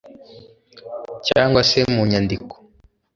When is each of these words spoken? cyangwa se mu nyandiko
cyangwa 1.27 1.61
se 1.69 1.79
mu 1.93 2.03
nyandiko 2.09 2.55